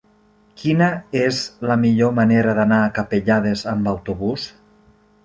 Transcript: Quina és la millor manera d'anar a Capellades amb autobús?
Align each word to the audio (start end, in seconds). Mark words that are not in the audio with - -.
Quina 0.59 0.85
és 1.19 1.41
la 1.71 1.77
millor 1.81 2.15
manera 2.21 2.55
d'anar 2.61 2.79
a 2.87 2.89
Capellades 2.97 3.63
amb 3.75 3.91
autobús? 3.93 4.49